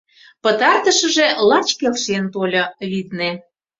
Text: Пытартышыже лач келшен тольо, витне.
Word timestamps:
Пытартышыже 0.43 1.27
лач 1.47 1.67
келшен 1.79 2.23
тольо, 2.33 2.63
витне. 2.89 3.31